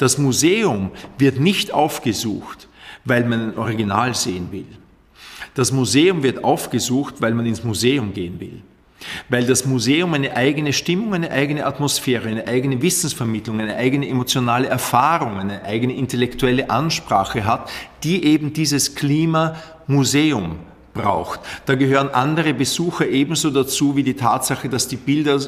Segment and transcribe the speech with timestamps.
[0.00, 2.68] Das Museum wird nicht aufgesucht,
[3.04, 4.64] weil man ein Original sehen will.
[5.52, 8.62] Das Museum wird aufgesucht, weil man ins Museum gehen will.
[9.28, 14.68] Weil das Museum eine eigene Stimmung, eine eigene Atmosphäre, eine eigene Wissensvermittlung, eine eigene emotionale
[14.68, 17.70] Erfahrung, eine eigene intellektuelle Ansprache hat,
[18.02, 19.56] die eben dieses Klima
[19.86, 20.56] Museum
[20.94, 21.40] braucht.
[21.66, 25.40] Da gehören andere Besucher ebenso dazu wie die Tatsache, dass die Bilder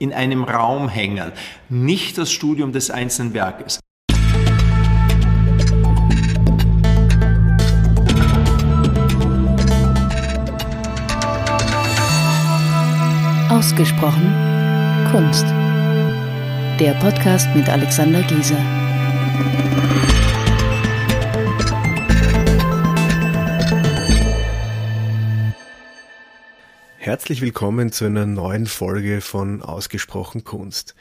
[0.00, 1.30] in einem Raum hängen,
[1.68, 3.78] nicht das Studium des einzelnen Werkes.
[13.50, 14.34] Ausgesprochen
[15.12, 15.44] Kunst.
[16.80, 18.56] Der Podcast mit Alexander Gieser.
[27.10, 30.94] Herzlich willkommen zu einer neuen Folge von Ausgesprochen Kunst.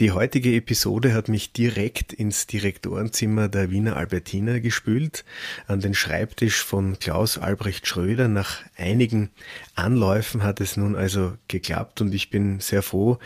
[0.00, 5.26] Die heutige Episode hat mich direkt ins Direktorenzimmer der Wiener Albertina gespült,
[5.66, 8.28] an den Schreibtisch von Klaus Albrecht Schröder.
[8.28, 9.28] Nach einigen
[9.76, 13.18] Anläufen hat es nun also geklappt und ich bin sehr froh,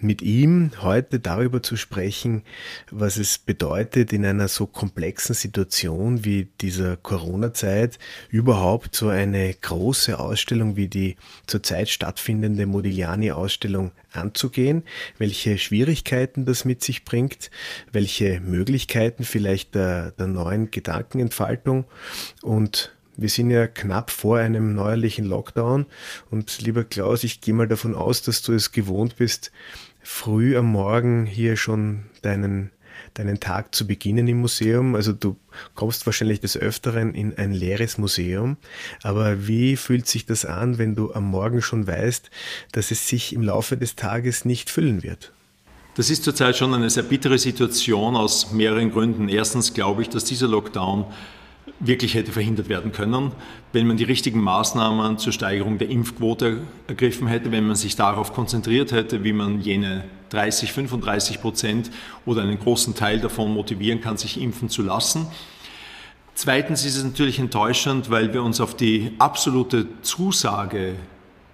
[0.00, 2.42] mit ihm heute darüber zu sprechen,
[2.90, 7.98] was es bedeutet, in einer so komplexen Situation wie dieser Corona-Zeit
[8.30, 14.84] überhaupt so eine große Ausstellung wie die zurzeit stattfindende Modigliani-Ausstellung anzugehen,
[15.18, 17.50] welche Schwierigkeiten das mit sich bringt,
[17.92, 21.84] welche Möglichkeiten vielleicht der, der neuen Gedankenentfaltung
[22.42, 25.86] und wir sind ja knapp vor einem neuerlichen Lockdown
[26.30, 29.50] und lieber Klaus, ich gehe mal davon aus, dass du es gewohnt bist,
[30.02, 32.70] früh am Morgen hier schon deinen
[33.14, 34.94] deinen Tag zu beginnen im Museum.
[34.94, 35.36] Also du
[35.74, 38.56] kommst wahrscheinlich des Öfteren in ein leeres Museum.
[39.02, 42.30] Aber wie fühlt sich das an, wenn du am Morgen schon weißt,
[42.72, 45.32] dass es sich im Laufe des Tages nicht füllen wird?
[45.96, 49.28] Das ist zurzeit schon eine sehr bittere Situation aus mehreren Gründen.
[49.28, 51.06] Erstens glaube ich, dass dieser Lockdown
[51.80, 53.32] wirklich hätte verhindert werden können,
[53.72, 58.32] wenn man die richtigen Maßnahmen zur Steigerung der Impfquote ergriffen hätte, wenn man sich darauf
[58.32, 61.90] konzentriert hätte, wie man jene 30, 35 Prozent
[62.26, 65.26] oder einen großen Teil davon motivieren kann, sich impfen zu lassen.
[66.34, 70.94] Zweitens ist es natürlich enttäuschend, weil wir uns auf die absolute Zusage,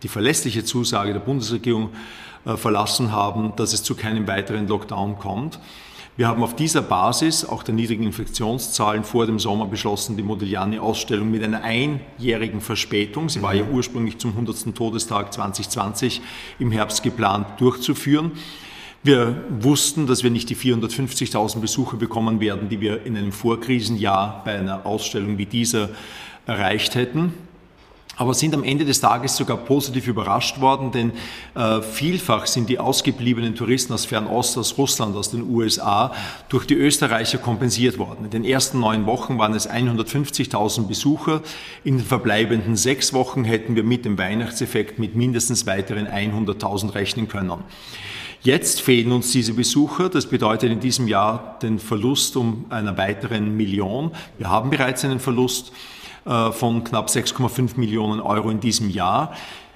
[0.03, 1.91] die verlässliche Zusage der Bundesregierung
[2.45, 5.59] äh, verlassen haben, dass es zu keinem weiteren Lockdown kommt.
[6.17, 11.29] Wir haben auf dieser Basis auch der niedrigen Infektionszahlen vor dem Sommer beschlossen, die Modigliani-Ausstellung
[11.29, 13.75] mit einer einjährigen Verspätung, sie war ja mhm.
[13.75, 14.77] ursprünglich zum 100.
[14.77, 16.23] Todestag 2020
[16.61, 18.31] im Herbst geplant, durchzuführen.
[19.03, 24.43] Wir wussten, dass wir nicht die 450.000 Besucher bekommen werden, die wir in einem Vorkrisenjahr
[24.45, 25.89] bei einer Ausstellung wie dieser
[26.47, 27.35] erreicht hätten
[28.17, 31.13] aber sind am Ende des Tages sogar positiv überrascht worden, denn
[31.55, 36.13] äh, vielfach sind die ausgebliebenen Touristen aus Fernost, aus Russland, aus den USA
[36.49, 38.25] durch die Österreicher kompensiert worden.
[38.25, 41.43] In den ersten neun Wochen waren es 150.000 Besucher.
[41.83, 47.29] In den verbleibenden sechs Wochen hätten wir mit dem Weihnachtseffekt mit mindestens weiteren 100.000 rechnen
[47.29, 47.65] können.
[48.43, 50.11] Jetzt fehlen uns diese Besucher.
[50.11, 54.11] Das bedeutet in diesem Jahr den Verlust um einer weiteren Million.
[54.37, 55.73] Wir haben bereits einen Verlust.
[56.25, 59.35] Äh, von knapp 6,5 Millionen Euro in diesem Jahr.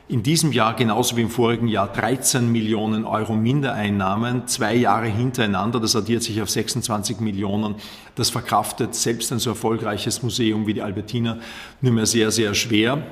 [0.08, 5.78] In diesem Jahr genauso wie im vorigen Jahr 13 Millionen Euro Mindereinnahmen, zwei Jahre hintereinander.
[5.78, 7.74] Das addiert sich auf 26 Millionen.
[8.14, 11.36] Das verkraftet selbst ein so erfolgreiches Museum wie die Albertina
[11.82, 13.02] nur mehr sehr, sehr schwer.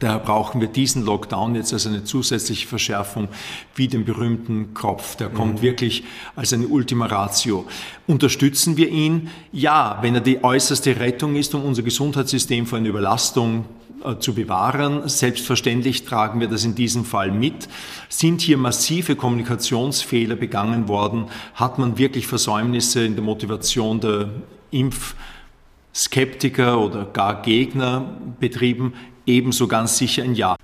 [0.00, 3.28] Daher brauchen wir diesen Lockdown jetzt als eine zusätzliche Verschärfung
[3.74, 5.16] wie den berühmten Kropf.
[5.16, 5.62] Der kommt mhm.
[5.62, 6.04] wirklich
[6.36, 7.66] als eine Ultima Ratio.
[8.06, 9.30] Unterstützen wir ihn?
[9.52, 13.64] Ja, wenn er die äußerste Rettung ist, um unser Gesundheitssystem vor einer Überlastung
[14.04, 15.08] äh, zu bewahren.
[15.08, 17.68] Selbstverständlich tragen wir das in diesem Fall mit.
[18.08, 21.26] Sind hier massive Kommunikationsfehler begangen worden?
[21.54, 24.28] Hat man wirklich Versäumnisse in der Motivation der
[24.70, 28.92] Impfskeptiker oder gar Gegner betrieben?
[29.28, 30.56] Ebenso ganz sicher ein Ja.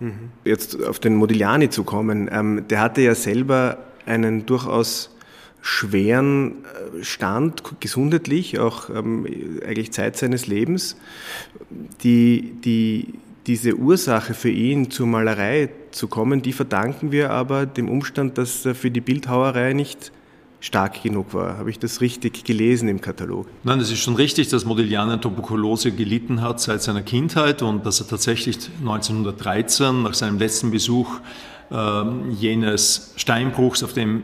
[0.00, 0.30] Mhm.
[0.44, 5.14] Jetzt auf den Modigliani zu kommen, ähm, der hatte ja selber einen durchaus
[5.60, 9.26] schweren äh, Stand, gesundheitlich, auch ähm,
[9.64, 10.96] eigentlich Zeit seines Lebens.
[12.02, 13.14] Die, die,
[13.46, 18.66] diese Ursache für ihn zur Malerei zu kommen, die verdanken wir aber dem Umstand, dass
[18.66, 20.10] er für die Bildhauerei nicht
[20.62, 21.58] stark genug war.
[21.58, 23.48] Habe ich das richtig gelesen im Katalog?
[23.64, 27.84] Nein, es ist schon richtig, dass Modigliani an Tuberkulose gelitten hat seit seiner Kindheit und
[27.84, 31.18] dass er tatsächlich 1913 nach seinem letzten Besuch
[31.72, 34.22] äh, jenes Steinbruchs, auf dem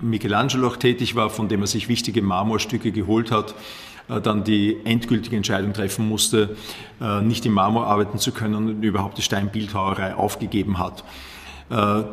[0.00, 3.56] Michelangelo auch tätig war, von dem er sich wichtige Marmorstücke geholt hat,
[4.08, 6.56] äh, dann die endgültige Entscheidung treffen musste,
[7.00, 11.02] äh, nicht im Marmor arbeiten zu können und überhaupt die Steinbildhauerei aufgegeben hat.
[11.68, 12.04] Äh,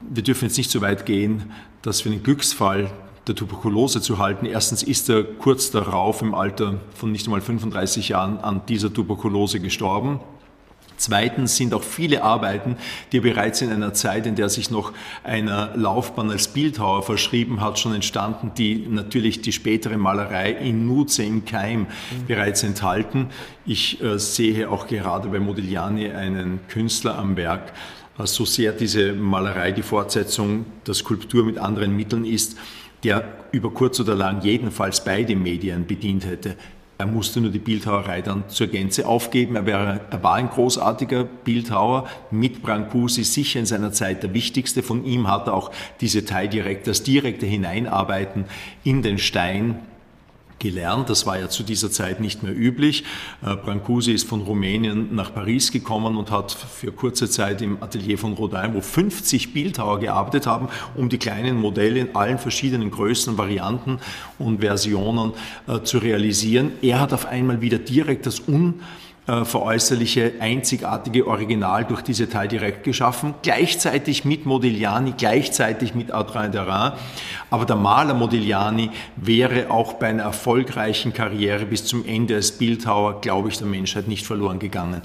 [0.00, 2.90] wir dürfen jetzt nicht so weit gehen, dass wir den Glücksfall
[3.30, 4.44] der Tuberkulose zu halten.
[4.44, 9.60] Erstens ist er kurz darauf im Alter von nicht einmal 35 Jahren an dieser Tuberkulose
[9.60, 10.18] gestorben.
[10.96, 12.76] Zweitens sind auch viele Arbeiten,
[13.10, 14.92] die er bereits in einer Zeit, in der er sich noch
[15.22, 21.22] einer Laufbahn als Bildhauer verschrieben hat, schon entstanden, die natürlich die spätere Malerei in Nutze,
[21.22, 22.26] im Keim mhm.
[22.26, 23.28] bereits enthalten.
[23.64, 27.72] Ich äh, sehe auch gerade bei Modigliani einen Künstler am Werk,
[28.18, 32.58] äh, so sehr diese Malerei die Fortsetzung der Skulptur mit anderen Mitteln ist,
[33.04, 36.56] der über kurz oder lang jedenfalls beide Medien bedient hätte.
[36.98, 39.56] Er musste nur die Bildhauerei dann zur Gänze aufgeben.
[39.56, 44.82] Er, wäre, er war ein großartiger Bildhauer, mit Brancusi sicher in seiner Zeit der wichtigste.
[44.82, 45.70] Von ihm hat er auch
[46.02, 48.44] diese direkt, das direkte Hineinarbeiten
[48.84, 49.80] in den Stein
[50.60, 51.10] gelernt.
[51.10, 53.02] Das war ja zu dieser Zeit nicht mehr üblich.
[53.42, 58.18] Äh, Brancusi ist von Rumänien nach Paris gekommen und hat für kurze Zeit im Atelier
[58.18, 63.36] von Rodin, wo 50 Bildhauer gearbeitet haben, um die kleinen Modelle in allen verschiedenen Größen,
[63.36, 63.98] Varianten
[64.38, 65.32] und Versionen
[65.66, 66.72] äh, zu realisieren.
[66.82, 68.80] Er hat auf einmal wieder direkt das Un
[69.30, 76.50] äh, veräußerliche, einzigartige Original durch diese Teil direkt geschaffen, gleichzeitig mit Modigliani, gleichzeitig mit Adrien
[76.50, 76.94] Derain.
[77.48, 83.20] Aber der Maler Modigliani wäre auch bei einer erfolgreichen Karriere bis zum Ende als Bildhauer,
[83.20, 85.00] glaube ich, der Menschheit nicht verloren gegangen.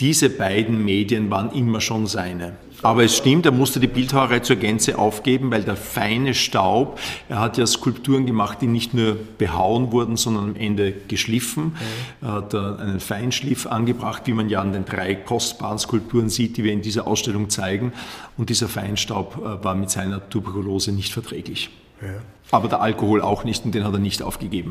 [0.00, 2.56] Diese beiden Medien waren immer schon seine.
[2.82, 7.40] Aber es stimmt, er musste die Bildhauerei zur Gänze aufgeben, weil der feine Staub, er
[7.40, 11.76] hat ja Skulpturen gemacht, die nicht nur behauen wurden, sondern am Ende geschliffen.
[12.20, 16.64] Er hat einen Feinschliff angebracht, wie man ja an den drei kostbaren Skulpturen sieht, die
[16.64, 17.92] wir in dieser Ausstellung zeigen.
[18.36, 21.70] Und dieser Feinstaub äh, war mit seiner Tuberkulose nicht verträglich.
[22.00, 22.08] Ja.
[22.52, 24.70] Aber der Alkohol auch nicht und den hat er nicht aufgegeben.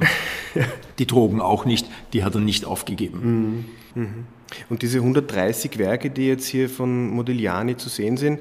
[1.00, 3.66] die Drogen auch nicht, die hat er nicht aufgegeben.
[3.94, 4.02] Mhm.
[4.02, 4.37] Mhm.
[4.70, 8.40] Und diese 130 Werke, die jetzt hier von Modigliani zu sehen sind,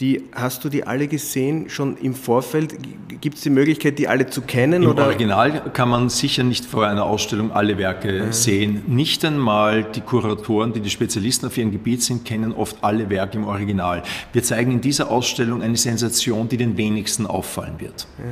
[0.00, 2.74] die hast du die alle gesehen schon im Vorfeld?
[3.20, 4.82] Gibt es die Möglichkeit, die alle zu kennen?
[4.82, 5.04] Im oder?
[5.04, 8.32] Original kann man sicher nicht vor einer Ausstellung alle Werke ja.
[8.32, 8.82] sehen.
[8.86, 13.36] Nicht einmal die Kuratoren, die die Spezialisten auf ihrem Gebiet sind, kennen oft alle Werke
[13.36, 14.02] im Original.
[14.32, 18.06] Wir zeigen in dieser Ausstellung eine Sensation, die den wenigsten auffallen wird.
[18.18, 18.24] Ja.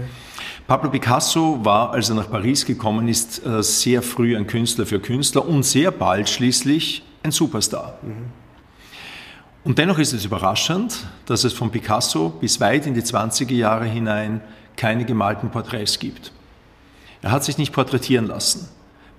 [0.67, 5.00] Pablo Picasso war, als er nach Paris gekommen ist, äh, sehr früh ein Künstler für
[5.00, 7.98] Künstler und sehr bald schließlich ein Superstar.
[9.64, 13.86] Und dennoch ist es überraschend, dass es von Picasso bis weit in die 20er Jahre
[13.86, 14.40] hinein
[14.76, 16.32] keine gemalten Porträts gibt.
[17.22, 18.69] Er hat sich nicht porträtieren lassen.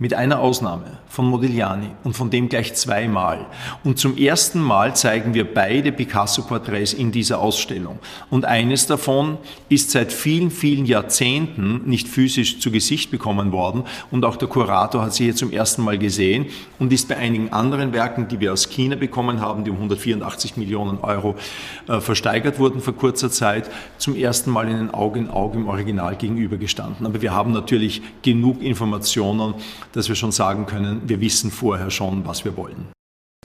[0.02, 3.48] Mit einer Ausnahme von Modigliani und von dem gleich zweimal.
[3.84, 8.00] Und zum ersten Mal zeigen wir beide Picasso-Porträts in dieser Ausstellung.
[8.30, 9.38] Und eines davon
[9.68, 13.84] ist seit vielen, vielen Jahrzehnten nicht physisch zu Gesicht bekommen worden.
[14.10, 16.46] Und auch der Kurator hat sie hier zum ersten Mal gesehen
[16.78, 20.56] und ist bei einigen anderen Werken, die wir aus China bekommen haben, die um 184
[20.56, 21.36] Millionen Euro
[21.90, 25.68] äh, versteigert wurden vor kurzer Zeit, zum ersten Mal in ein Auge in Auge im
[25.68, 27.06] Original gegenübergestanden.
[27.06, 29.56] Aber wir haben natürlich genug Informationen,
[29.94, 32.88] dass wir schon sagen können, wir wissen vorher schon, was wir wollen.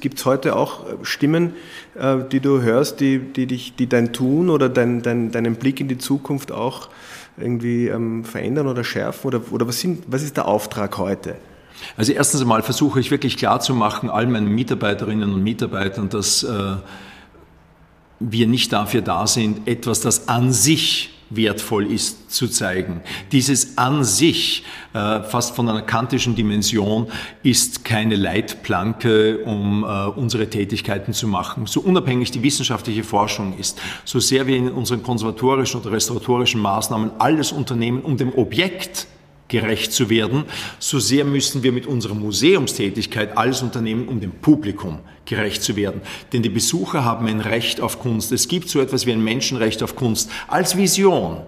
[0.00, 1.54] Gibt es heute auch äh, Stimmen,
[1.94, 5.80] äh, die du hörst, die, die, dich, die dein Tun oder dein, dein, deinen Blick
[5.80, 6.88] in die Zukunft auch
[7.36, 9.28] irgendwie ähm, verändern oder schärfen?
[9.28, 11.36] Oder, oder was, sind, was ist der Auftrag heute?
[11.96, 16.76] Also erstens einmal versuche ich wirklich klarzumachen, all meinen Mitarbeiterinnen und Mitarbeitern, dass äh,
[18.20, 23.00] wir nicht dafür da sind, etwas, das an sich wertvoll ist zu zeigen.
[23.32, 27.08] Dieses an sich, äh, fast von einer kantischen Dimension,
[27.42, 31.66] ist keine Leitplanke, um äh, unsere Tätigkeiten zu machen.
[31.66, 37.12] So unabhängig die wissenschaftliche Forschung ist, so sehr wir in unseren konservatorischen oder restauratorischen Maßnahmen
[37.18, 39.06] alles unternehmen, um dem Objekt
[39.48, 40.44] gerecht zu werden,
[40.78, 46.00] so sehr müssen wir mit unserer Museumstätigkeit alles unternehmen, um dem Publikum gerecht zu werden.
[46.32, 48.32] Denn die Besucher haben ein Recht auf Kunst.
[48.32, 51.42] Es gibt so etwas wie ein Menschenrecht auf Kunst als Vision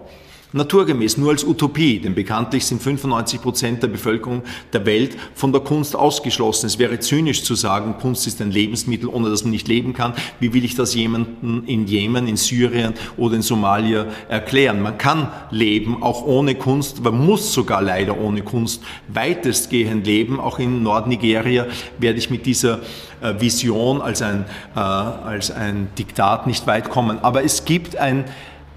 [0.53, 5.61] naturgemäß, nur als Utopie, denn bekanntlich sind 95 Prozent der Bevölkerung der Welt von der
[5.61, 6.67] Kunst ausgeschlossen.
[6.67, 10.13] Es wäre zynisch zu sagen, Kunst ist ein Lebensmittel, ohne dass man nicht leben kann.
[10.39, 14.81] Wie will ich das jemandem in Jemen, in Syrien oder in Somalia erklären?
[14.81, 20.39] Man kann leben, auch ohne Kunst, man muss sogar leider ohne Kunst weitestgehend leben.
[20.39, 21.67] Auch in Nordnigeria
[21.99, 22.79] werde ich mit dieser
[23.21, 27.19] äh, Vision als ein, äh, als ein Diktat nicht weit kommen.
[27.19, 28.25] Aber es gibt ein,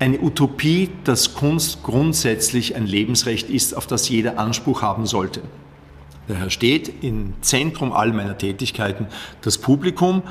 [0.00, 5.42] eine Utopie, dass Kunst grundsätzlich ein Lebensrecht ist, auf das jeder Anspruch haben sollte.
[6.26, 9.07] Daher steht im Zentrum all meiner Tätigkeiten
[9.42, 10.23] das Publikum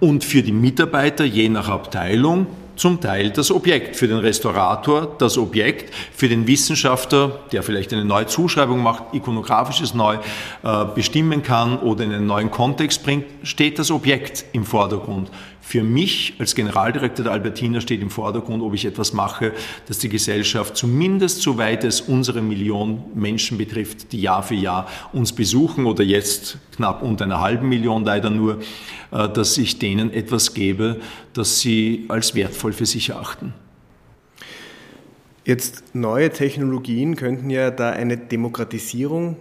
[0.00, 2.46] und für die Mitarbeiter je nach Abteilung
[2.76, 3.96] zum Teil das Objekt.
[3.96, 9.94] Für den Restaurator das Objekt, für den Wissenschaftler, der vielleicht eine neue Zuschreibung macht, ikonografisches
[9.94, 10.18] neu
[10.62, 15.30] äh, bestimmen kann oder in einen neuen Kontext bringt, steht das Objekt im Vordergrund.
[15.66, 19.52] Für mich als Generaldirektor der Albertina steht im Vordergrund, ob ich etwas mache,
[19.88, 25.32] dass die Gesellschaft zumindest soweit es unsere Million Menschen betrifft, die Jahr für Jahr uns
[25.32, 28.60] besuchen oder jetzt knapp unter einer halben Million leider nur,
[29.10, 31.00] äh, dass ich denen etwas gebe,
[31.32, 33.52] das sie als wertvoll für sich erachten.
[35.44, 39.36] Jetzt neue Technologien könnten ja da eine Demokratisierung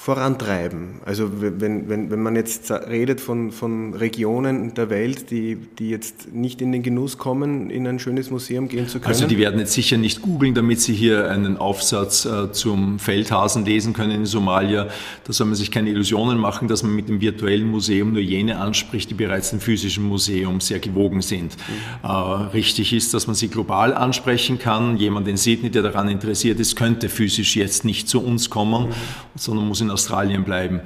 [0.00, 1.00] vorantreiben.
[1.04, 6.32] Also wenn, wenn, wenn man jetzt redet von, von Regionen der Welt, die, die jetzt
[6.32, 9.08] nicht in den Genuss kommen, in ein schönes Museum gehen zu können.
[9.08, 13.64] Also die werden jetzt sicher nicht googeln, damit sie hier einen Aufsatz äh, zum Feldhasen
[13.64, 14.88] lesen können in Somalia.
[15.24, 18.58] Da soll man sich keine Illusionen machen, dass man mit dem virtuellen Museum nur jene
[18.58, 21.56] anspricht, die bereits im physischen Museum sehr gewogen sind.
[21.56, 22.08] Mhm.
[22.08, 22.12] Äh,
[22.54, 24.96] richtig ist, dass man sie global ansprechen kann.
[24.96, 28.92] Jemand in Sydney, der daran interessiert ist, könnte physisch jetzt nicht zu uns kommen, mhm.
[29.34, 30.80] sondern muss in in Australien bleiben.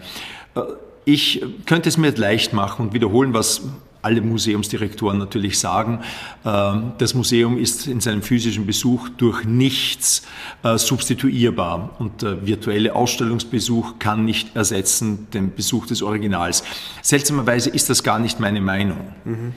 [0.54, 0.60] Äh,
[1.04, 3.62] ich könnte es mir leicht machen und wiederholen, was
[4.02, 6.00] alle Museumsdirektoren natürlich sagen.
[6.44, 10.22] Äh, das Museum ist in seinem physischen Besuch durch nichts
[10.64, 16.64] äh, substituierbar und der virtuelle Ausstellungsbesuch kann nicht ersetzen den Besuch des Originals.
[17.00, 18.98] Seltsamerweise ist das gar nicht meine Meinung.
[19.24, 19.52] Mhm.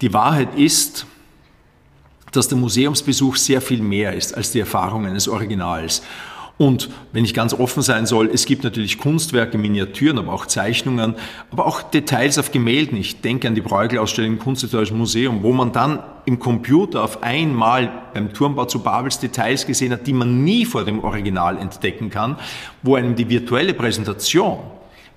[0.00, 1.06] Die Wahrheit ist,
[2.32, 6.02] dass der Museumsbesuch sehr viel mehr ist als die Erfahrung eines Originals.
[6.62, 11.16] Und wenn ich ganz offen sein soll, es gibt natürlich Kunstwerke, Miniaturen, aber auch Zeichnungen,
[11.50, 12.96] aber auch Details auf Gemälden.
[12.96, 17.90] Ich denke an die Bruegel-Ausstellung im Kunsthistorischen Museum, wo man dann im Computer auf einmal
[18.14, 22.36] beim Turmbau zu Babels Details gesehen hat, die man nie vor dem Original entdecken kann,
[22.84, 24.58] wo einem die virtuelle Präsentation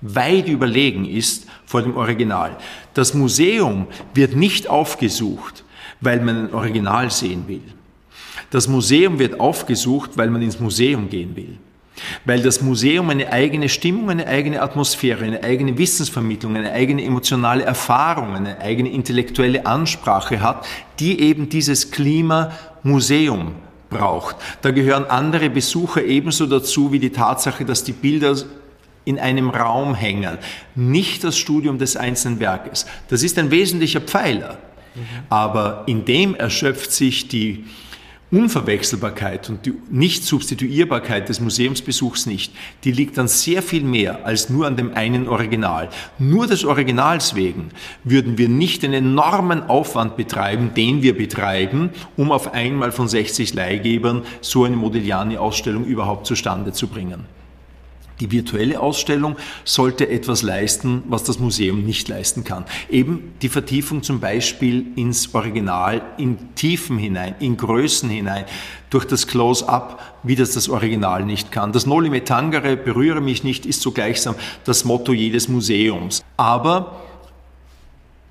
[0.00, 2.56] weit überlegen ist vor dem Original.
[2.92, 5.62] Das Museum wird nicht aufgesucht,
[6.00, 7.75] weil man ein Original sehen will.
[8.50, 11.58] Das Museum wird aufgesucht, weil man ins Museum gehen will.
[12.24, 17.64] Weil das Museum eine eigene Stimmung, eine eigene Atmosphäre, eine eigene Wissensvermittlung, eine eigene emotionale
[17.64, 20.66] Erfahrung, eine eigene intellektuelle Ansprache hat,
[21.00, 23.52] die eben dieses Klima Museum
[23.88, 24.36] braucht.
[24.62, 28.36] Da gehören andere Besucher ebenso dazu wie die Tatsache, dass die Bilder
[29.06, 30.36] in einem Raum hängen,
[30.74, 32.86] nicht das Studium des einzelnen Werkes.
[33.08, 34.58] Das ist ein wesentlicher Pfeiler.
[35.28, 37.64] Aber in dem erschöpft sich die
[38.32, 42.52] Unverwechselbarkeit und die Nicht-Substituierbarkeit des Museumsbesuchs nicht,
[42.82, 45.90] die liegt an sehr viel mehr als nur an dem einen Original.
[46.18, 47.70] Nur des Originals wegen
[48.02, 53.54] würden wir nicht den enormen Aufwand betreiben, den wir betreiben, um auf einmal von 60
[53.54, 57.26] Leihgebern so eine Modigliani-Ausstellung überhaupt zustande zu bringen.
[58.20, 62.64] Die virtuelle Ausstellung sollte etwas leisten, was das Museum nicht leisten kann.
[62.90, 68.44] Eben die Vertiefung zum Beispiel ins Original, in Tiefen hinein, in Größen hinein,
[68.90, 71.72] durch das Close-up, wie das das Original nicht kann.
[71.72, 76.22] Das Noli me tangere, berühre mich nicht, ist so gleichsam das Motto jedes Museums.
[76.36, 77.05] Aber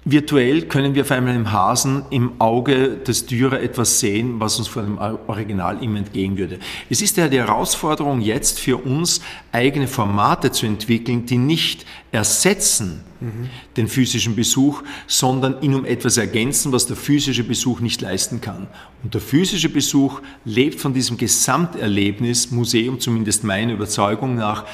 [0.07, 4.67] Virtuell können wir auf einmal im Hasen im Auge des Dürer etwas sehen, was uns
[4.67, 6.59] vor dem Original ihm entgehen würde.
[6.91, 9.21] Es ist ja die Herausforderung jetzt für uns,
[9.51, 13.49] eigene Formate zu entwickeln, die nicht ersetzen mhm.
[13.77, 18.67] den physischen Besuch, sondern ihn um etwas ergänzen, was der physische Besuch nicht leisten kann.
[19.01, 24.65] Und der physische Besuch lebt von diesem Gesamterlebnis, Museum zumindest meiner Überzeugung nach,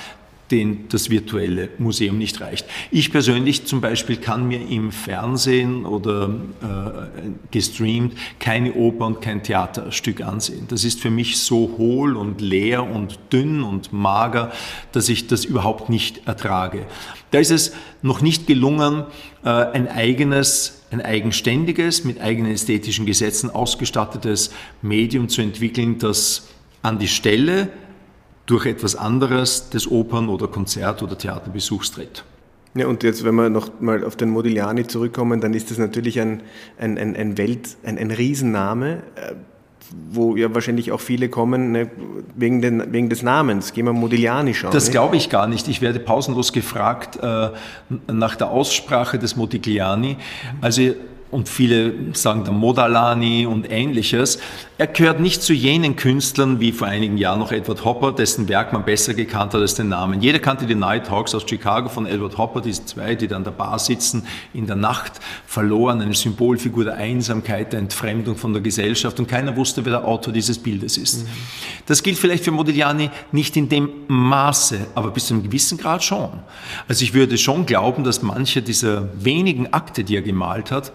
[0.52, 2.66] den das virtuelle Museum nicht reicht.
[2.92, 6.30] Ich persönlich zum Beispiel kann mir im Fernsehen oder
[6.62, 10.66] äh, gestreamt keine Oper und kein Theaterstück ansehen.
[10.68, 14.52] Das ist für mich so hohl und leer und dünn und mager,
[14.92, 16.86] dass ich das überhaupt nicht ertrage.
[17.32, 19.06] Da ist es noch nicht gelungen,
[19.44, 26.50] äh, ein eigenes, ein eigenständiges, mit eigenen ästhetischen Gesetzen ausgestattetes Medium zu entwickeln, das
[26.82, 27.70] an die Stelle
[28.52, 32.26] durch etwas anderes des Opern- oder Konzert- oder Theaterbesuchs tritt.
[32.74, 36.20] Ja, und jetzt, wenn wir noch mal auf den Modigliani zurückkommen, dann ist das natürlich
[36.20, 36.44] ein,
[36.78, 39.36] ein, ein, ein Welt, ein, ein Riesenname, äh,
[40.12, 41.90] wo ja wahrscheinlich auch viele kommen ne,
[42.36, 43.72] wegen, den, wegen des Namens.
[43.72, 44.72] Gehen wir Modigliani schauen.
[44.72, 45.70] Das glaube ich gar nicht.
[45.70, 47.50] Ich werde pausenlos gefragt äh,
[48.12, 50.18] nach der Aussprache des Modigliani.
[50.60, 50.94] Also
[51.32, 54.40] und viele sagen dann Modalani und ähnliches.
[54.82, 58.74] Er gehört nicht zu jenen Künstlern wie vor einigen Jahren noch Edward Hopper, dessen Werk
[58.74, 60.24] man besser gekannt hat als den Namen.
[60.24, 63.44] Jeder kannte die Night Hawks aus Chicago von Edward Hopper, diese zwei, die dann an
[63.44, 68.64] der Bar sitzen, in der Nacht verloren, eine Symbolfigur der Einsamkeit, der Entfremdung von der
[68.64, 71.26] Gesellschaft und keiner wusste, wer der Autor dieses Bildes ist.
[71.26, 71.30] Mhm.
[71.86, 76.04] Das gilt vielleicht für Modigliani nicht in dem Maße, aber bis zu einem gewissen Grad
[76.04, 76.32] schon.
[76.88, 80.92] Also ich würde schon glauben, dass manche dieser wenigen Akte, die er gemalt hat,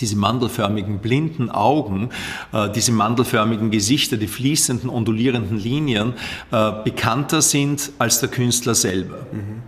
[0.00, 2.10] diese mandelförmigen blinden Augen,
[2.52, 6.14] äh, diese mandelförmigen Gesichter, die fließenden, ondulierenden Linien
[6.50, 9.18] äh, bekannter sind als der Künstler selber.
[9.32, 9.62] Mhm.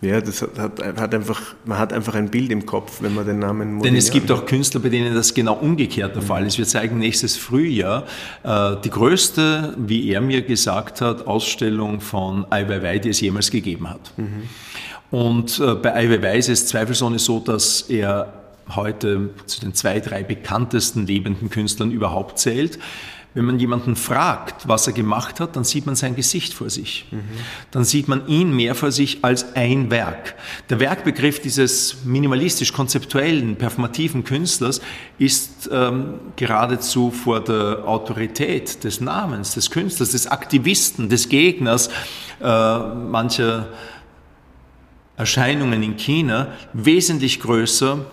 [0.00, 3.40] Ja, das hat, hat, einfach, man hat einfach ein Bild im Kopf, wenn man den
[3.40, 6.26] Namen Modigliani Denn es gibt auch Künstler, bei denen das genau umgekehrt der mhm.
[6.26, 6.56] Fall ist.
[6.56, 8.04] Wir zeigen nächstes Frühjahr
[8.44, 13.50] äh, die größte, wie er mir gesagt hat, Ausstellung von Ai Weiwei, die es jemals
[13.50, 14.12] gegeben hat.
[14.16, 14.42] Mhm.
[15.10, 18.37] Und äh, bei Ai Weiwei ist es zweifelsohne so, dass er
[18.74, 22.78] heute zu den zwei, drei bekanntesten lebenden Künstlern überhaupt zählt.
[23.34, 27.06] Wenn man jemanden fragt, was er gemacht hat, dann sieht man sein Gesicht vor sich.
[27.10, 27.20] Mhm.
[27.70, 30.34] Dann sieht man ihn mehr vor sich als ein Werk.
[30.70, 34.80] Der Werkbegriff dieses minimalistisch-konzeptuellen, performativen Künstlers
[35.18, 41.90] ist ähm, geradezu vor der Autorität des Namens, des Künstlers, des Aktivisten, des Gegners
[42.42, 43.68] äh, mancher
[45.18, 48.06] Erscheinungen in China wesentlich größer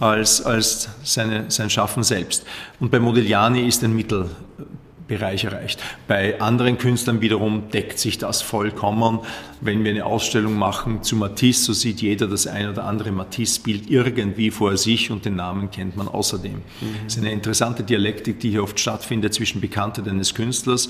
[0.00, 2.44] als, als seine, sein Schaffen selbst.
[2.80, 5.80] Und bei Modigliani ist ein Mittelbereich erreicht.
[6.08, 9.20] Bei anderen Künstlern wiederum deckt sich das vollkommen.
[9.60, 13.88] Wenn wir eine Ausstellung machen zu Matisse, so sieht jeder das ein oder andere Matisse-Bild
[13.88, 16.54] irgendwie vor sich und den Namen kennt man außerdem.
[16.54, 16.62] Mhm.
[17.06, 20.88] Es ist eine interessante Dialektik, die hier oft stattfindet zwischen Bekanntheit eines Künstlers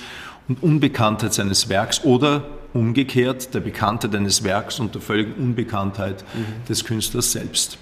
[0.49, 6.67] und Unbekanntheit seines Werks oder umgekehrt der Bekanntheit eines Werks und der völligen Unbekanntheit mhm.
[6.69, 7.79] des Künstlers selbst.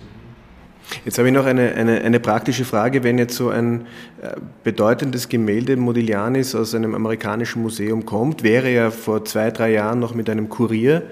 [1.05, 3.03] Jetzt habe ich noch eine, eine, eine praktische Frage.
[3.03, 3.87] Wenn jetzt so ein
[4.21, 10.01] äh, bedeutendes Gemälde Modiglianis aus einem amerikanischen Museum kommt, wäre er vor zwei, drei Jahren
[10.01, 11.03] noch mit einem Kurier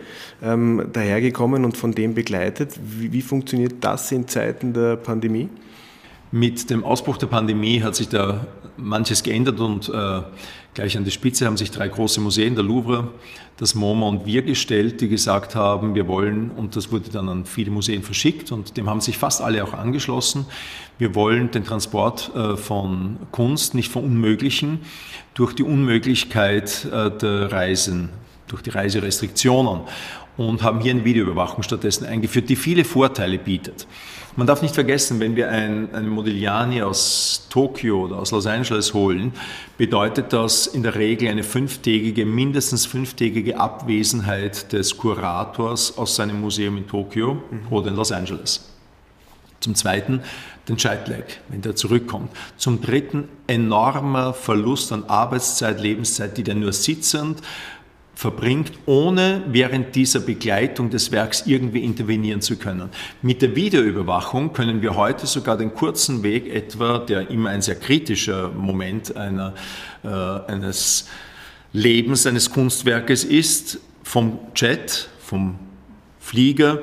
[0.42, 2.78] ähm, dahergekommen und von dem begleitet.
[2.82, 5.48] Wie, wie funktioniert das in Zeiten der Pandemie?
[6.32, 8.46] Mit dem Ausbruch der Pandemie hat sich da
[8.76, 10.22] manches geändert und äh,
[10.74, 13.08] gleich an die Spitze haben sich drei große Museen, der Louvre,
[13.56, 17.44] das MoMA und wir gestellt, die gesagt haben, wir wollen, und das wurde dann an
[17.44, 20.46] viele Museen verschickt und dem haben sich fast alle auch angeschlossen,
[20.98, 24.80] wir wollen den Transport äh, von Kunst nicht verunmöglichen
[25.34, 28.10] durch die Unmöglichkeit äh, der Reisen,
[28.48, 29.80] durch die Reiserestriktionen
[30.36, 33.86] und haben hier eine Videoüberwachung stattdessen eingeführt, die viele Vorteile bietet.
[34.40, 38.94] Man darf nicht vergessen, wenn wir ein, einen Modigliani aus Tokio oder aus Los Angeles
[38.94, 39.34] holen,
[39.76, 46.78] bedeutet das in der Regel eine fünftägige, mindestens fünftägige Abwesenheit des Kurators aus seinem Museum
[46.78, 47.66] in Tokio mhm.
[47.68, 48.66] oder in Los Angeles.
[49.60, 50.22] Zum Zweiten
[50.66, 52.30] den Jetlag, wenn der zurückkommt.
[52.56, 57.42] Zum Dritten enormer Verlust an Arbeitszeit, Lebenszeit, die der nur sitzend
[58.20, 62.90] verbringt, ohne während dieser Begleitung des Werks irgendwie intervenieren zu können.
[63.22, 67.76] Mit der Videoüberwachung können wir heute sogar den kurzen Weg etwa, der immer ein sehr
[67.76, 69.54] kritischer Moment einer,
[70.04, 71.08] äh, eines
[71.72, 75.58] Lebens eines Kunstwerkes ist, vom Jet, vom
[76.18, 76.82] Flieger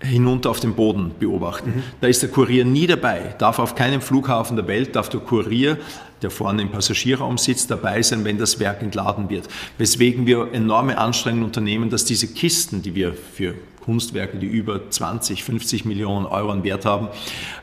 [0.00, 1.74] hinunter auf den Boden beobachten.
[1.76, 1.82] Mhm.
[2.00, 5.76] Da ist der Kurier nie dabei, darf auf keinem Flughafen der Welt, darf der Kurier
[6.22, 9.48] der vorne im Passagierraum sitzt, dabei sein, wenn das Werk entladen wird.
[9.78, 13.54] Weswegen wir enorme Anstrengungen unternehmen, dass diese Kisten, die wir für
[13.90, 17.08] Kunstwerke, die über 20, 50 Millionen Euro an Wert haben,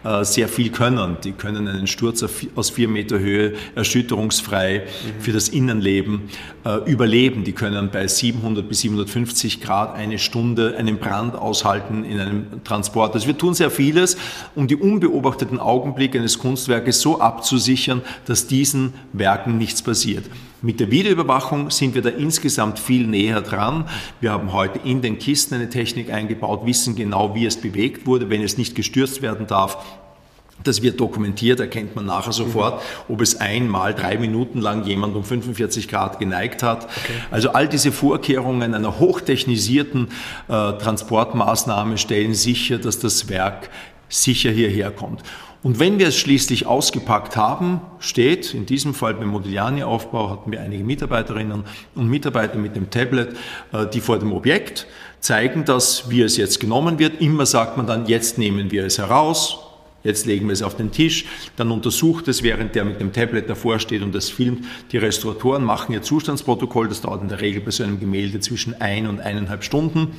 [0.04, 1.16] äh, sehr viel können.
[1.24, 2.22] Die können einen Sturz
[2.54, 5.22] aus vier Meter Höhe erschütterungsfrei mhm.
[5.22, 6.24] für das Innenleben
[6.66, 7.46] äh, überleben.
[7.46, 13.14] Die können bei 700 bis 750 Grad eine Stunde einen Brand aushalten in einem Transport.
[13.14, 14.18] Also wir tun sehr vieles,
[14.54, 20.26] um die unbeobachteten Augenblicke eines Kunstwerkes so abzusichern, dass diesen Werken nichts passiert.
[20.62, 23.88] Mit der Videoüberwachung sind wir da insgesamt viel näher dran.
[24.20, 28.32] Wir haben heute in den Kisten eine Technik eingebaut, wissen genau, wie es bewegt wurde,
[28.32, 29.78] wenn es nicht gestürzt werden darf.
[30.64, 35.24] Das wird dokumentiert, erkennt man nachher sofort, ob es einmal drei Minuten lang jemand um
[35.24, 36.86] 45 Grad geneigt hat.
[36.86, 37.14] Okay.
[37.30, 40.08] Also all diese Vorkehrungen einer hochtechnisierten
[40.48, 43.70] äh, Transportmaßnahme stellen sicher, dass das Werk
[44.10, 45.24] sicher hierher kommt.
[45.64, 50.62] Und wenn wir es schließlich ausgepackt haben, steht, in diesem Fall beim Modigliani-Aufbau hatten wir
[50.62, 51.64] einige Mitarbeiterinnen
[51.96, 53.36] und Mitarbeiter mit dem Tablet,
[53.74, 54.88] äh, die vor dem Objekt
[55.20, 57.20] zeigen, dass wie es jetzt genommen wird.
[57.22, 59.58] Immer sagt man dann, jetzt nehmen wir es heraus,
[60.04, 63.50] jetzt legen wir es auf den Tisch, dann untersucht es, während der mit dem Tablet
[63.50, 64.64] davor steht und das filmt.
[64.92, 68.80] Die Restauratoren machen ihr Zustandsprotokoll, das dauert in der Regel bei so einem Gemälde zwischen
[68.80, 70.14] ein und eineinhalb Stunden.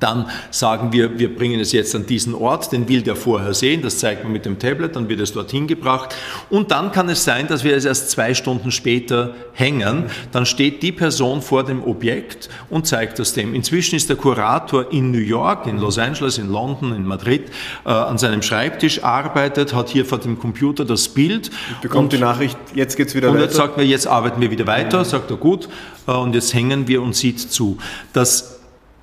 [0.00, 3.82] Dann sagen wir, wir bringen es jetzt an diesen Ort, den will der vorher sehen,
[3.82, 6.14] das zeigt man mit dem Tablet, dann wird es dorthin gebracht.
[6.50, 10.06] Und dann kann es sein, dass wir es erst zwei Stunden später hängen.
[10.32, 13.54] Dann steht die Person vor dem Objekt und zeigt das dem.
[13.54, 17.50] Inzwischen ist der Kurator in New York, in Los Angeles, in London, in Madrid
[17.84, 21.50] äh, an seinem Schreibtisch, arbeitet, hat hier vor dem Computer das Bild.
[21.80, 23.44] Bekommt und, die Nachricht, jetzt geht's wieder und weiter.
[23.44, 25.68] Und jetzt sagt er, jetzt arbeiten wir wieder weiter, sagt er gut,
[26.06, 27.78] äh, und jetzt hängen wir und sieht zu.
[28.12, 28.51] Das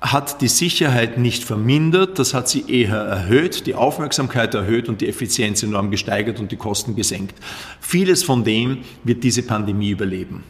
[0.00, 5.08] hat die Sicherheit nicht vermindert, das hat sie eher erhöht, die Aufmerksamkeit erhöht und die
[5.08, 7.34] Effizienz enorm gesteigert und die Kosten gesenkt.
[7.80, 10.42] Vieles von dem wird diese Pandemie überleben.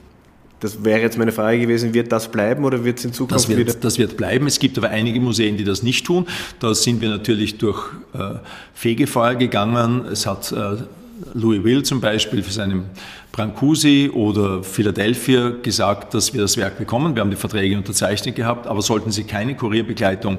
[0.61, 3.49] Das wäre jetzt meine Frage gewesen, wird das bleiben oder wird es in Zukunft das
[3.49, 3.73] wird, wieder?
[3.73, 4.47] Das wird bleiben.
[4.47, 6.27] Es gibt aber einige Museen, die das nicht tun.
[6.61, 8.35] Da sind wir natürlich durch äh,
[8.75, 10.05] Fegefeuer gegangen.
[10.05, 10.77] Es hat äh,
[11.33, 12.85] Louis Will zum Beispiel für seinen
[13.41, 17.15] Brancusi oder Philadelphia gesagt, dass wir das Werk bekommen.
[17.15, 20.37] Wir haben die Verträge unterzeichnet gehabt, aber sollten sie keine Kurierbegleitung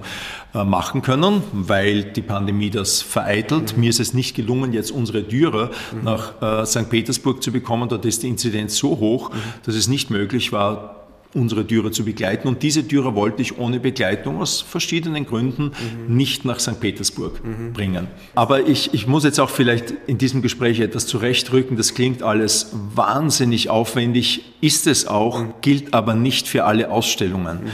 [0.54, 3.74] äh, machen können, weil die Pandemie das vereitelt.
[3.74, 3.82] Mhm.
[3.82, 6.04] Mir ist es nicht gelungen, jetzt unsere Dürer mhm.
[6.04, 6.92] nach äh, St.
[6.92, 7.90] Petersburg zu bekommen.
[7.90, 9.38] Dort ist die Inzidenz so hoch, mhm.
[9.66, 11.01] dass es nicht möglich war,
[11.34, 12.48] unsere Dürer zu begleiten.
[12.48, 15.72] Und diese Dürer wollte ich ohne Begleitung aus verschiedenen Gründen
[16.08, 16.16] mhm.
[16.16, 16.80] nicht nach St.
[16.80, 17.74] Petersburg mhm.
[17.74, 18.08] bringen.
[18.36, 21.78] Aber ich, ich muss jetzt auch vielleicht in diesem Gespräch etwas zurechtrücken.
[21.78, 25.54] Das klingt alles wahnsinnig aufwendig, ist es auch, mhm.
[25.62, 27.64] gilt aber nicht für alle Ausstellungen.
[27.64, 27.70] Mhm.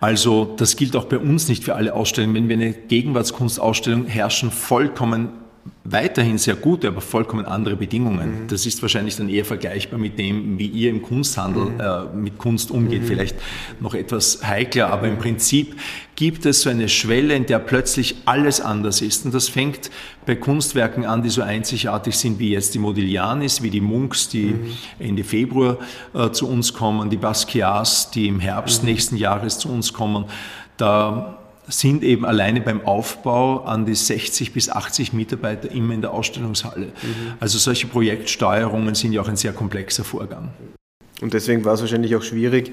[0.00, 2.34] Also das gilt auch bei uns nicht für alle Ausstellungen.
[2.34, 5.41] Wenn wir eine Gegenwartskunstausstellung herrschen vollkommen
[5.84, 8.42] weiterhin sehr gute, aber vollkommen andere Bedingungen.
[8.42, 8.48] Mhm.
[8.48, 11.80] Das ist wahrscheinlich dann eher vergleichbar mit dem, wie ihr im Kunsthandel mhm.
[11.80, 13.02] äh, mit Kunst umgeht.
[13.02, 13.06] Mhm.
[13.06, 13.36] Vielleicht
[13.80, 15.76] noch etwas heikler, aber im Prinzip
[16.14, 19.24] gibt es so eine Schwelle, in der plötzlich alles anders ist.
[19.24, 19.90] Und das fängt
[20.24, 24.54] bei Kunstwerken an, die so einzigartig sind wie jetzt die Modiglianis, wie die Munks, die
[24.54, 24.72] mhm.
[24.98, 25.78] Ende Februar
[26.14, 28.90] äh, zu uns kommen, die Basquiats, die im Herbst mhm.
[28.90, 30.26] nächsten Jahres zu uns kommen.
[30.76, 36.12] Da sind eben alleine beim Aufbau an die 60 bis 80 Mitarbeiter immer in der
[36.12, 36.86] Ausstellungshalle.
[36.86, 37.34] Mhm.
[37.40, 40.50] Also solche Projektsteuerungen sind ja auch ein sehr komplexer Vorgang.
[41.22, 42.72] Und deswegen war es wahrscheinlich auch schwierig,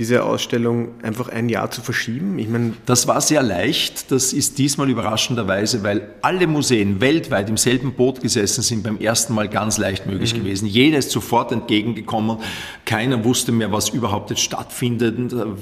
[0.00, 2.40] diese Ausstellung einfach ein Jahr zu verschieben.
[2.40, 4.10] Ich meine, das war sehr leicht.
[4.10, 9.32] Das ist diesmal überraschenderweise, weil alle Museen weltweit im selben Boot gesessen sind, beim ersten
[9.32, 10.38] Mal ganz leicht möglich mhm.
[10.38, 10.66] gewesen.
[10.66, 12.38] Jeder ist sofort entgegengekommen.
[12.84, 15.14] Keiner wusste mehr, was überhaupt jetzt stattfindet,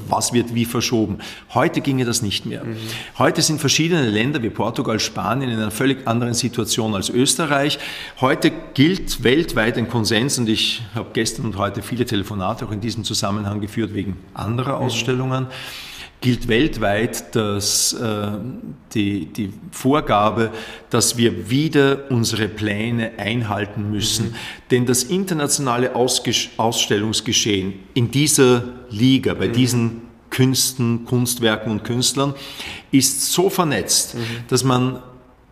[0.09, 1.19] was wird wie verschoben.
[1.53, 2.65] Heute ginge das nicht mehr.
[2.65, 2.77] Mhm.
[3.19, 7.79] Heute sind verschiedene Länder wie Portugal, Spanien in einer völlig anderen Situation als Österreich.
[8.23, 12.71] Heute gilt weltweit ein Konsens und ich habe gestern und heute viele Telefonate Telefonate auch
[12.71, 15.49] in diesem Zusammenhang geführt wegen anderer Ausstellungen
[16.21, 18.31] gilt weltweit dass, äh,
[18.95, 20.53] die, die Vorgabe,
[20.89, 24.27] dass wir wieder unsere Pläne einhalten müssen.
[24.27, 24.35] Mhm.
[24.71, 29.53] Denn das internationale Ausges Ausstellungsgeschehen in dieser Liga, bei mhm.
[29.53, 32.35] diesen Künsten, Kunstwerken und Künstlern,
[32.93, 34.21] ist so vernetzt, mhm.
[34.47, 35.03] dass man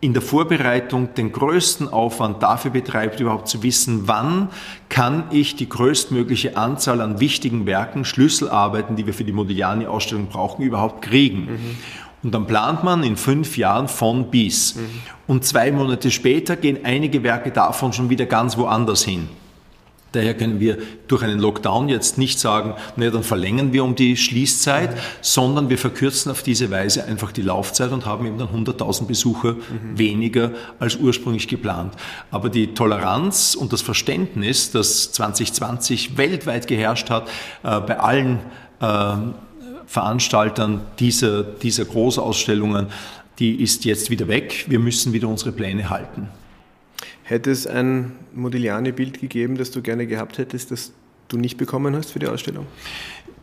[0.01, 4.49] in der Vorbereitung den größten Aufwand dafür betreibt, überhaupt zu wissen, wann
[4.89, 10.63] kann ich die größtmögliche Anzahl an wichtigen Werken, Schlüsselarbeiten, die wir für die Modigliani-Ausstellung brauchen,
[10.63, 11.41] überhaupt kriegen.
[11.41, 11.77] Mhm.
[12.23, 14.75] Und dann plant man in fünf Jahren von bis.
[14.75, 14.81] Mhm.
[15.27, 19.29] Und zwei Monate später gehen einige Werke davon schon wieder ganz woanders hin.
[20.13, 24.17] Daher können wir durch einen Lockdown jetzt nicht sagen, naja, dann verlängern wir um die
[24.17, 29.05] Schließzeit, sondern wir verkürzen auf diese Weise einfach die Laufzeit und haben eben dann 100.000
[29.05, 29.97] Besucher mhm.
[29.97, 31.93] weniger als ursprünglich geplant.
[32.29, 37.29] Aber die Toleranz und das Verständnis, das 2020 weltweit geherrscht hat,
[37.63, 38.39] äh, bei allen
[38.81, 39.15] äh,
[39.85, 42.87] Veranstaltern dieser, dieser Großausstellungen,
[43.39, 44.65] die ist jetzt wieder weg.
[44.67, 46.29] Wir müssen wieder unsere Pläne halten.
[47.31, 50.91] Hätte es ein Modigliani-Bild gegeben, das du gerne gehabt hättest, das
[51.29, 52.67] du nicht bekommen hast für die Ausstellung?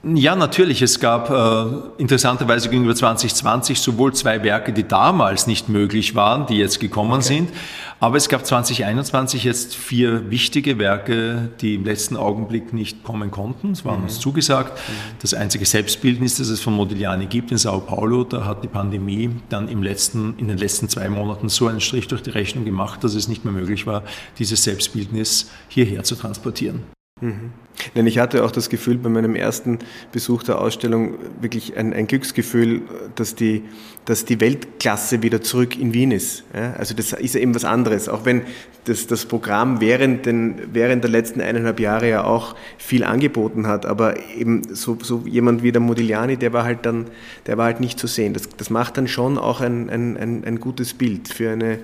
[0.05, 0.81] Ja, natürlich.
[0.81, 6.57] Es gab äh, interessanterweise gegenüber 2020 sowohl zwei Werke, die damals nicht möglich waren, die
[6.57, 7.23] jetzt gekommen okay.
[7.23, 7.51] sind,
[7.99, 13.73] aber es gab 2021 jetzt vier wichtige Werke, die im letzten Augenblick nicht kommen konnten.
[13.73, 14.05] Es war mhm.
[14.05, 14.79] uns zugesagt.
[14.79, 14.93] Mhm.
[15.21, 19.31] Das einzige Selbstbildnis, das es von Modigliani gibt in Sao Paulo, da hat die Pandemie
[19.49, 23.03] dann im letzten, in den letzten zwei Monaten so einen Strich durch die Rechnung gemacht,
[23.03, 24.05] dass es nicht mehr möglich war,
[24.39, 26.98] dieses Selbstbildnis hierher zu transportieren.
[27.21, 27.53] Mhm.
[27.95, 29.79] Denn ich hatte auch das Gefühl bei meinem ersten
[30.13, 32.83] Besuch der Ausstellung wirklich ein, ein Glücksgefühl,
[33.15, 33.63] dass die,
[34.05, 36.45] dass die Weltklasse wieder zurück in Wien ist.
[36.55, 38.43] Ja, also das ist ja eben was anderes, auch wenn
[38.85, 43.87] das, das Programm während, den, während der letzten eineinhalb Jahre ja auch viel angeboten hat,
[43.87, 47.07] aber eben so, so jemand wie der Modigliani, der war halt dann,
[47.47, 48.33] der war halt nicht zu sehen.
[48.33, 51.79] Das, das macht dann schon auch ein, ein, ein, ein gutes Bild für eine,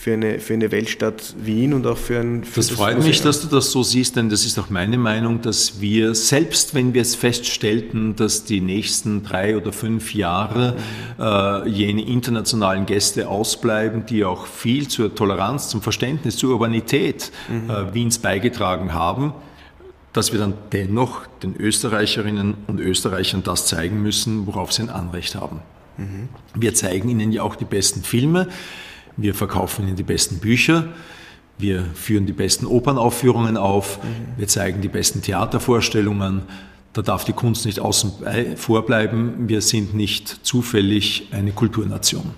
[0.00, 2.42] für eine, für eine Weltstadt Wien und auch für ein.
[2.42, 3.10] Für das, das freut Museum.
[3.10, 6.74] mich, dass du das so siehst, denn das ist auch meine Meinung, dass wir, selbst
[6.74, 10.74] wenn wir es feststellten, dass die nächsten drei oder fünf Jahre
[11.18, 17.68] äh, jene internationalen Gäste ausbleiben, die auch viel zur Toleranz, zum Verständnis, zur Urbanität mhm.
[17.68, 19.34] äh, Wiens beigetragen haben,
[20.14, 25.34] dass wir dann dennoch den Österreicherinnen und Österreichern das zeigen müssen, worauf sie ein Anrecht
[25.34, 25.60] haben.
[25.98, 26.30] Mhm.
[26.54, 28.48] Wir zeigen ihnen ja auch die besten Filme,
[29.16, 30.88] wir verkaufen ihnen die besten Bücher,
[31.58, 34.38] wir führen die besten Opernaufführungen auf, mhm.
[34.38, 36.42] wir zeigen die besten Theatervorstellungen.
[36.92, 38.12] Da darf die Kunst nicht außen
[38.56, 39.48] vorbleiben.
[39.48, 42.34] Wir sind nicht zufällig eine Kulturnation.